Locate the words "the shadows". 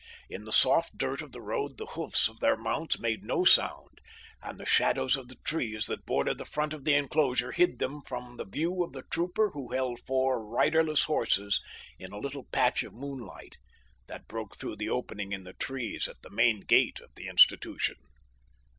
4.59-5.15